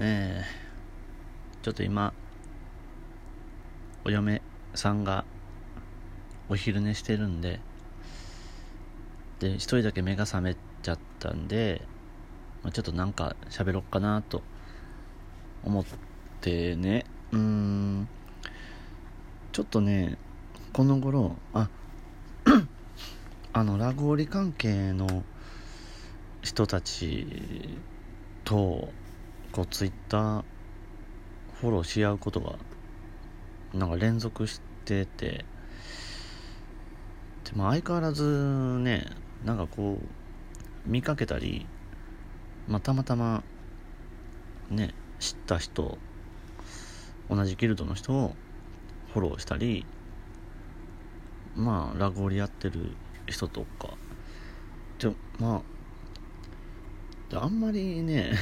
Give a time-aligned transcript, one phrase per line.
[0.00, 2.12] えー、ちょっと今
[4.04, 4.42] お嫁
[4.74, 5.24] さんが
[6.48, 7.58] お昼寝してるんで
[9.40, 11.82] で一人だけ目が覚めちゃったんで、
[12.62, 14.42] まあ、ちょっとなんか喋ろっかなと
[15.64, 15.84] 思っ
[16.40, 17.04] てね。
[17.32, 18.08] うん。
[19.52, 20.16] ちょっとね
[20.72, 21.68] この頃あ
[23.52, 25.24] あのラグオリ関係の
[26.42, 27.76] 人たち
[28.44, 28.90] と
[29.52, 30.42] こうツイッター
[31.60, 32.56] フォローし合うことが
[33.74, 35.44] なんか連続してて
[37.44, 38.22] でも相変わらず
[38.80, 39.06] ね
[39.44, 41.66] なんかこう見かけたり、
[42.66, 43.42] まあ、たまたま
[44.70, 45.98] ね知った人
[47.28, 48.34] 同じギルドの人を
[49.12, 49.84] フォローしたり
[51.56, 52.92] まあラグオリやってる
[53.26, 53.90] 人とか。
[54.98, 55.62] でま
[57.32, 58.32] ああんまりね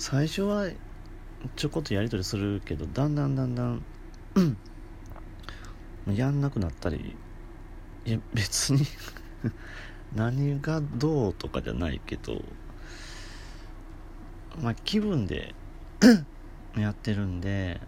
[0.00, 0.66] 最初は
[1.56, 3.84] ちょこっとやり取りするけどだんだんだんだん
[6.10, 7.14] やんなくなったり
[8.06, 8.80] いや別に
[10.16, 12.42] 何がどうとかじゃないけど
[14.62, 15.54] まあ気分で
[16.78, 17.78] やってるんで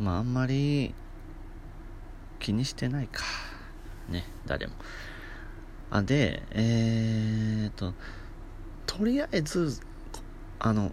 [0.00, 0.96] まああんまり
[2.40, 3.22] 気にしてないか。
[4.08, 4.72] ね誰も。
[5.92, 7.94] あでえー、っと
[8.84, 9.80] とりあえず
[10.64, 10.92] あの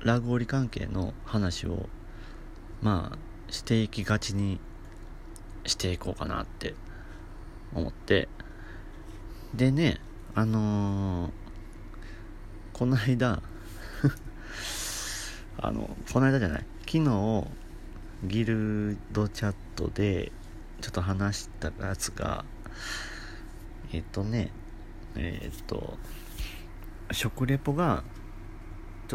[0.00, 1.88] ラグオリ関係の話を
[2.82, 4.58] まあしていきがちに
[5.64, 6.74] していこうかなって
[7.72, 8.28] 思って。
[9.54, 10.00] でね
[10.34, 11.30] あのー、
[12.72, 13.40] この間
[15.58, 16.66] あのこの間じゃない。
[16.80, 17.46] 昨日
[18.24, 20.32] ギルドチャットで
[20.80, 22.44] ちょっと話したやつが
[23.92, 24.50] えっとね
[25.14, 25.98] えっと
[27.12, 28.02] 食レポが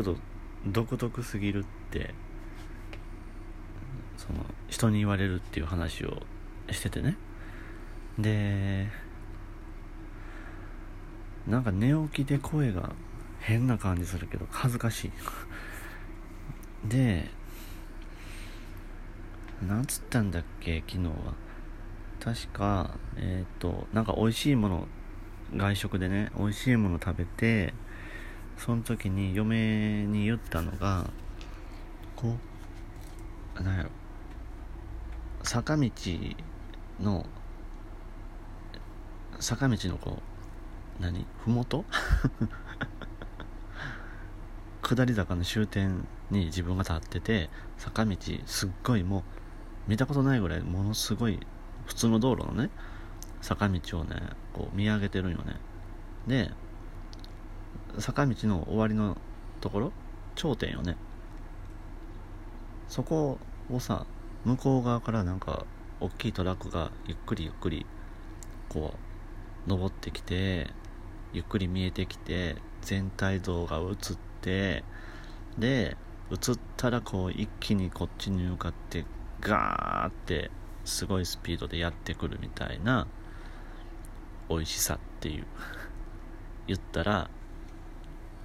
[0.04, 0.22] ちょっと
[0.68, 2.14] 独特すぎるって
[4.18, 6.22] その人に言われるっていう話を
[6.72, 7.18] しててね。
[8.18, 8.88] で
[11.48, 12.92] なんか寝起きで声が
[13.40, 15.12] 変な感じするけど恥ずかしい。
[16.88, 17.30] で
[19.68, 21.14] なんつったんだっけ昨日は。
[22.20, 24.88] 確かえっ、ー、となんか美味しいもの
[25.56, 27.74] 外食でね美味しいもの食べて
[28.60, 31.10] その時に嫁に言ったのが
[32.16, 32.36] こ
[33.58, 33.64] う？
[33.64, 33.90] なんやろ。
[35.44, 35.90] 坂道
[37.00, 37.26] の
[39.40, 40.22] 坂道のこ
[41.00, 41.26] う何？
[41.44, 41.86] ふもと？
[44.84, 49.24] 下り坂の終点に自分が立ってて坂道すっごいもう
[49.88, 51.40] 見たことないぐらいものすごい
[51.86, 52.70] 普通の道路のね
[53.42, 54.18] 坂道をね
[54.52, 55.56] こう見上げてるんよね。
[56.28, 56.52] で
[57.98, 59.18] 坂道の終わりの
[59.62, 59.92] ところ
[60.36, 60.96] 頂点よね。
[62.88, 63.38] そこ
[63.72, 64.06] をさ
[64.46, 65.66] 向こう側からなんか
[66.00, 67.86] 大きいトラックがゆっくりゆっくり
[68.70, 68.94] こ
[69.68, 70.68] う登ってきて
[71.34, 74.84] ゆっくり見えてきて全体像が映って
[75.58, 75.98] で
[76.32, 79.06] 映ったらこう一気にこっちに向かって
[79.42, 80.50] ガーって
[80.86, 83.08] すごいスピードでやってくるみたいな
[84.50, 85.46] 美味しさっていう。
[86.70, 87.32] 言ったら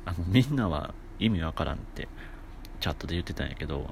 [0.05, 2.09] あのみんなは意味わからんって
[2.81, 3.91] チャットで言ってたんやけど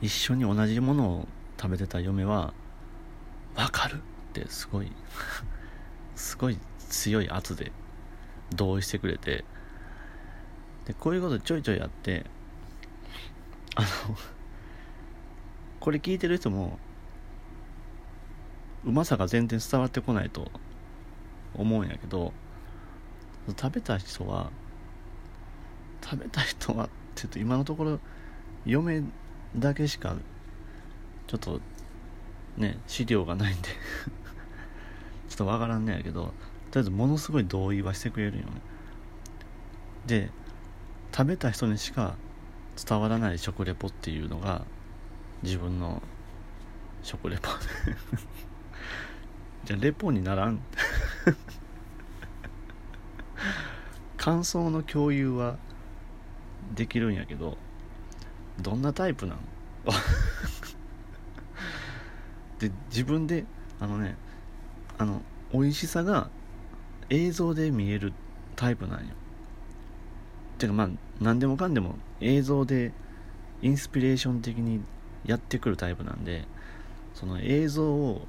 [0.00, 1.28] 一緒に同じものを
[1.60, 2.52] 食べてた嫁は
[3.54, 3.98] わかるっ
[4.32, 4.92] てすごい
[6.14, 7.72] すごい強い圧で
[8.54, 9.44] 同意してくれて
[10.86, 12.26] でこういうことちょいちょいやって
[13.74, 13.88] あの
[15.80, 16.78] これ聞いてる人も
[18.84, 20.50] うまさが全然伝わってこないと
[21.54, 22.32] 思うんやけど
[23.52, 24.50] 食べた人は
[26.02, 28.00] 食べた人はちょっと今のところ
[28.64, 29.02] 嫁
[29.56, 30.16] だけしか
[31.26, 31.60] ちょっと
[32.56, 33.68] ね資料がないんで
[35.28, 38.50] ちょっとわからんねやけどとりあえずものすごい同意はしてくれるよね。
[40.06, 40.30] で
[41.12, 42.16] 食べた人にしか
[42.76, 44.64] 伝わらない食レポっていうのが
[45.42, 46.02] 自分の
[47.02, 47.48] 食レポ。
[49.64, 50.60] じゃあレポにならん。
[54.26, 55.56] 感想の共有は
[56.74, 57.56] できるんやけど
[58.60, 59.38] どんなタイプなん？
[62.58, 63.44] で自分で
[63.78, 64.16] あのね
[64.98, 66.28] あの美味しさが
[67.08, 68.12] 映像で見える
[68.56, 69.14] タイプなんよ。
[70.58, 70.88] てかまあ
[71.20, 72.92] 何でもかんでも映像で
[73.62, 74.80] インスピレーション的に
[75.24, 76.48] やってくるタイプなんで
[77.14, 78.26] その映像を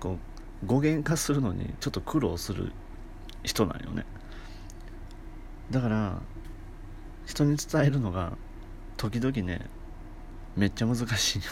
[0.00, 0.16] こ
[0.62, 2.72] う語源化するのにちょっと苦労する
[3.42, 4.06] 人なんよね。
[5.72, 6.20] だから
[7.24, 8.36] 人に伝えるのが
[8.98, 9.70] 時々ね
[10.54, 11.40] めっちゃ難しい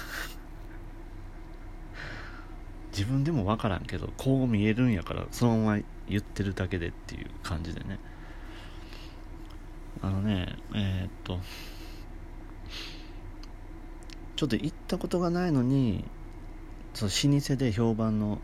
[2.92, 7.98] 自分でも分からんけどこう見えるんやからそのまま言ってるだけでっていう感じでね。
[10.02, 11.40] あのねえー、っと
[14.36, 16.04] ちょっと行ったことがないのに
[16.94, 18.38] その老舗で評判の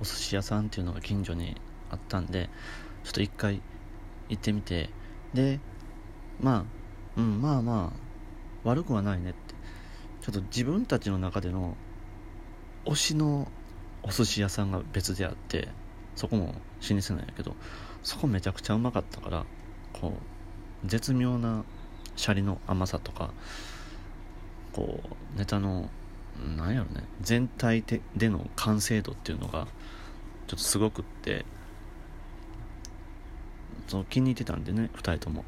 [0.00, 1.56] お寿司屋さんっていうのが近所に
[1.90, 2.48] あったんで
[3.04, 3.60] ちょっと一回
[4.28, 4.90] 行ってみて
[5.36, 5.60] で
[6.40, 9.46] まあうんまあまあ悪くはないねって。
[10.26, 11.76] ちょっと自分たちの中での
[12.84, 13.46] 推しの
[14.02, 15.68] お寿司屋さんが別であって
[16.16, 16.46] そこも
[16.90, 17.54] 老舗なんやけど
[18.02, 19.44] そこめちゃくちゃうまかったから
[19.92, 20.14] こ
[20.84, 21.64] う絶妙な
[22.16, 23.30] シャリの甘さとか
[24.72, 24.98] こ
[25.34, 25.90] うネタの
[26.56, 27.84] なんやろね全体
[28.16, 29.68] での完成度っていうのが
[30.48, 31.44] ちょっとすごくって
[33.86, 35.44] その気に入ってたんでね2人とも。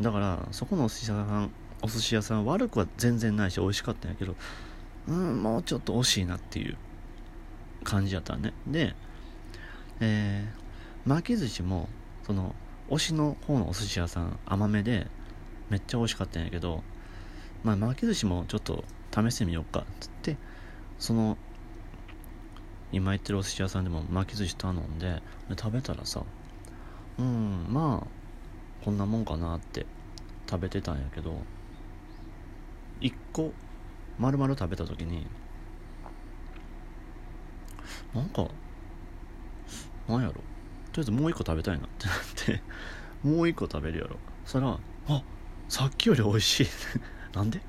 [0.00, 1.50] だからそこのお寿司屋さん
[1.82, 4.34] お寿司屋さん悪くは全然ないし美味しかったんやけど
[5.06, 6.76] うんもうちょっと惜しいなっていう
[7.84, 8.52] 感じやったね。
[8.66, 8.94] で
[10.00, 11.88] えー、巻き寿司も
[12.26, 12.54] その
[12.90, 15.06] 推しの方のお寿司屋さん甘めで
[15.70, 16.82] めっちゃ美味しかったんやけど
[17.62, 20.36] まあ巻き寿司もちょっと試してみようかっつって
[20.98, 21.38] その
[22.92, 26.22] 今行ってるお寿司屋さんでも巻き寿司頼んでで食べたらさ
[27.18, 28.06] うんまあ
[28.84, 29.86] こんなもんかなって
[30.48, 31.42] 食べてたんやけど
[33.00, 33.52] 1個
[34.18, 35.26] 丸々食べた時に
[38.14, 38.46] なんか
[40.08, 40.34] なんやろ。
[40.34, 40.42] とり
[40.98, 42.62] あえずもう1個食べたいなってなって
[43.26, 44.16] もう1個食べるやろ。
[44.44, 44.78] そしたら
[45.08, 45.22] あ
[45.68, 46.66] さっきより美味しい。
[47.34, 47.60] なんで？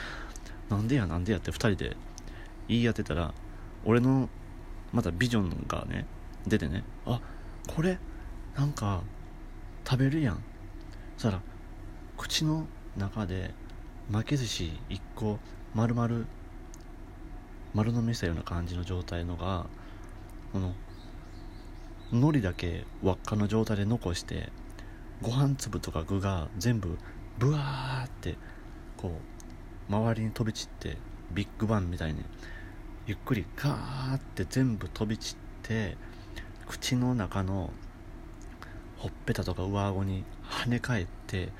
[0.68, 1.96] なんでやなんでやって2人で
[2.68, 3.32] 言い当てたら
[3.84, 4.28] 俺の
[4.92, 6.04] またビジョンがね
[6.46, 7.20] 出てねあ
[7.66, 7.98] これ
[8.58, 9.02] なんか
[9.88, 10.42] 食べるやん。
[11.16, 11.40] そしたら
[12.16, 12.66] 口の
[12.96, 13.54] 中で
[14.10, 15.38] 巻き寿司1個
[15.74, 16.26] 丸々
[17.72, 19.66] 丸飲みしたような感じの状態のが
[20.52, 20.74] この
[22.10, 24.50] 海苔だけ輪っかの状態で残して
[25.22, 26.98] ご飯粒とか具が全部
[27.38, 28.36] ブワーって
[28.96, 29.12] こ
[29.88, 30.96] う周りに飛び散って
[31.30, 32.24] ビッグバンみたいに
[33.06, 35.96] ゆっくりガーって全部飛び散って
[36.66, 37.70] 口の中の
[38.98, 41.50] ほっぺたとか上顎に跳ね返って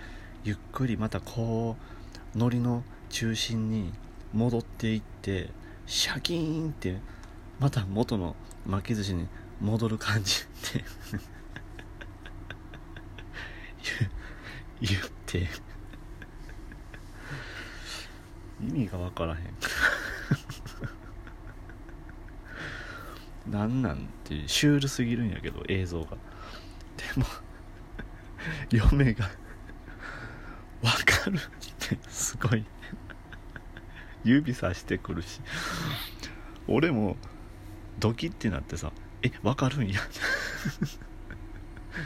[0.45, 1.77] ゆっくりまたこ
[2.35, 3.93] う海苔の中心に
[4.33, 5.51] 戻っていって
[5.87, 6.99] シャキーンって
[7.59, 8.37] また元の
[8.67, 9.29] 巻き寿司に
[9.61, 10.85] 戻る感じって
[14.81, 15.49] 言って。
[18.61, 19.39] 意味が分からへん。
[23.53, 26.17] なんなんてシュールすぎるんやけど映像が。
[26.99, 27.27] でも
[28.71, 29.31] 嫁が
[30.83, 31.41] 「わかる」っ
[31.79, 32.65] てすごい。
[34.25, 35.41] 指さしてくるし。
[36.67, 37.17] 俺も
[37.99, 38.93] ドキってなってさ
[39.23, 40.01] 「えわかるんや」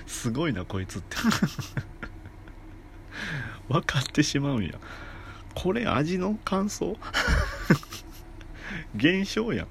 [0.07, 1.17] すごいなこいつって。
[3.69, 4.79] 分かってしまうんや。
[5.55, 6.97] これ味の感想？
[8.97, 9.69] 現象やん。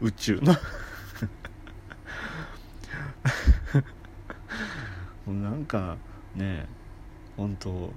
[0.00, 0.56] 宇宙の。
[5.32, 5.96] なんか
[6.34, 6.66] ね
[7.36, 7.92] 本当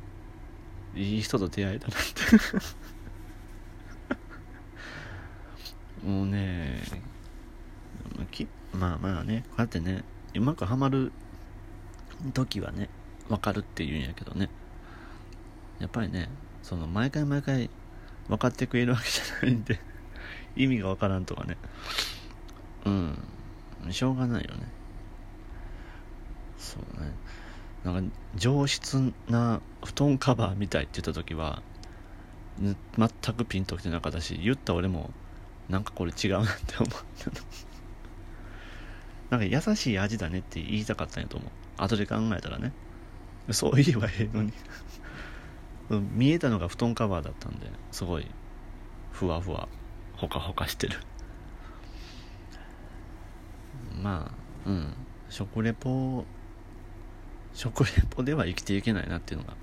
[0.96, 2.06] いい人と出会えたなって。
[6.08, 6.82] もうね
[8.74, 10.04] まあまあねこうやってね
[10.36, 11.12] うまくはまる
[12.34, 12.90] 時はね
[13.30, 14.50] 分かるっていうんやけどね。
[15.80, 16.30] やっぱりね
[16.62, 17.70] その毎回毎回
[18.28, 19.80] 分かってくれるわけじゃないんで
[20.56, 21.58] 意味が分からんとかね。
[22.86, 23.18] うん。
[23.92, 24.68] しょうがないよね。
[26.58, 27.12] そうね。
[27.84, 31.62] なんか上質な布団カバーみたいって言った時は
[32.60, 35.12] 全くピンときてなかったし言った俺も
[35.70, 37.36] なんかこれ違うなって思ったの。
[39.30, 41.50] なんか優しい味だねって言いたかったんやと思う。
[41.78, 42.72] 後で考えたらね。
[43.52, 44.54] そう言えばええのに。
[46.14, 48.28] 見えたのが布団カバーだったんですごい
[49.12, 49.68] ふわふわ
[50.16, 51.00] ほかほかしてる。
[54.02, 54.32] ま
[54.66, 54.94] あうん。
[55.30, 56.26] 食レポ
[57.54, 59.56] 食レポでは生きていけないなっていうのが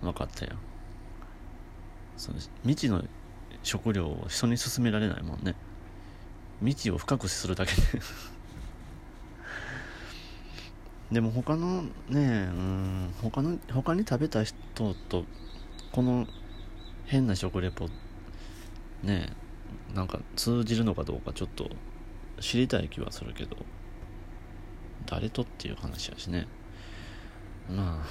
[0.00, 0.52] 分かったよ。
[2.16, 3.02] その未知の
[3.62, 5.54] 食料を人に勧められないもんね。
[6.60, 7.82] 未知を深くするだけで。
[11.12, 15.24] でも他のねうん他の他に食べた人と
[15.92, 16.26] この
[17.04, 17.88] 変な食レポ
[19.02, 19.30] ね
[19.94, 21.68] なんか通じるのかどうかちょっと
[22.40, 23.56] 知りたい気はするけど
[25.04, 26.46] 誰とっていう話やしね。
[27.74, 28.04] ま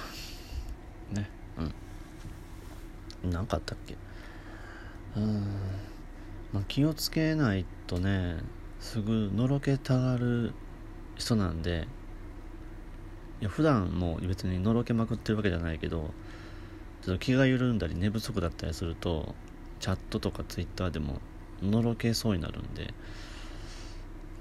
[1.12, 1.30] あね。
[3.24, 3.30] うん。
[3.30, 3.96] 何かあったっけ？
[5.16, 5.44] うん。
[6.52, 8.38] まあ気をつけないとね
[8.80, 10.52] すぐのろけたがる
[11.16, 11.86] 人なんで
[13.40, 16.10] いや普段も別にのろけまくってるわけじゃないけど
[17.02, 19.34] ちょっと気が緩んだり寝不足だったりすると
[19.80, 21.20] チャットとかツイッターでも
[21.62, 22.92] のろけそうになるんで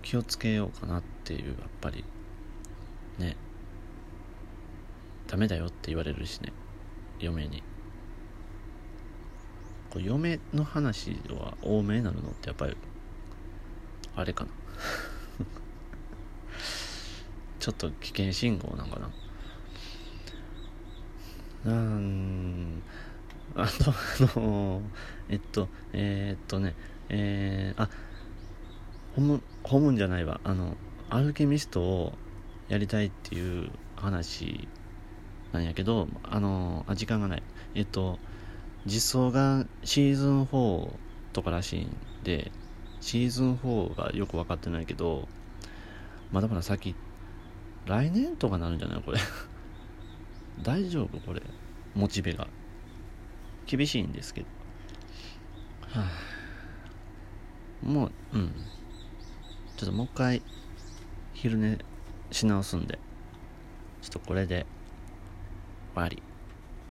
[0.01, 2.04] 気をつけようかなっていうやっぱり
[3.20, 3.36] ね。
[5.31, 6.51] ダメだよって言われるしね。
[7.17, 7.63] 嫁に。
[9.89, 12.75] こう嫁の話は多めになるのってやっぱり
[14.13, 14.51] あれかな。
[17.61, 19.09] ちょっと危険信号なんかな。
[21.63, 22.83] うん
[23.55, 23.95] あと、あ
[24.38, 24.81] の
[25.29, 26.75] えっと、えー、っとね、
[27.07, 27.89] えー、あ、
[29.15, 30.75] ホム、ホムんじゃないわ、あの、
[31.09, 32.17] アルケミストを
[32.67, 34.67] やりたいっていう話
[35.51, 37.43] なんやけど、あの、あ、時間がない。
[37.75, 38.20] えっと、
[38.86, 40.89] 実装がシーズン4
[41.34, 42.51] とからしいんで、
[43.01, 45.27] シーズン4がよく分かってないけど、
[46.31, 46.96] まだまだ先、
[47.86, 49.01] 来年とかなるんじゃない？
[49.01, 49.20] これ。
[50.63, 51.20] 大丈夫？
[51.20, 51.41] これ。
[51.96, 52.48] モチベが。
[53.65, 54.48] 厳しいんですけど。
[56.00, 56.05] は
[57.84, 58.51] あ、もう、うん。
[59.75, 60.41] ちょっともう一回、
[61.34, 61.77] 昼寝
[62.31, 63.00] し直すんで、
[64.01, 64.65] ちょっとこれで、
[65.93, 66.30] 終わり。